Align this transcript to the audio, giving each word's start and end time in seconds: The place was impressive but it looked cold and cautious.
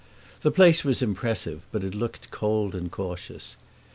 The 0.39 0.49
place 0.49 0.83
was 0.83 1.03
impressive 1.03 1.61
but 1.71 1.83
it 1.83 1.93
looked 1.93 2.31
cold 2.31 2.73
and 2.73 2.91
cautious. 2.91 3.55